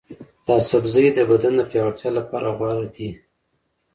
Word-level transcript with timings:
دا 0.47 0.55
سبزی 0.69 1.07
د 1.13 1.19
بدن 1.31 1.53
د 1.57 1.61
پیاوړتیا 1.71 2.09
لپاره 2.19 2.47
غوره 2.57 2.87
دی. 2.95 3.09